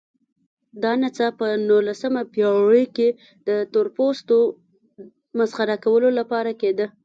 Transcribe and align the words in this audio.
دا 0.81 0.91
نڅا 1.01 1.27
په 1.39 1.47
نولسمه 1.67 2.23
پېړۍ 2.33 2.85
کې 2.95 3.07
د 3.47 3.49
تورپوستو 3.73 4.37
مسخره 5.39 5.75
کولو 5.85 6.09
لپاره 6.19 6.51
کېده. 6.61 6.87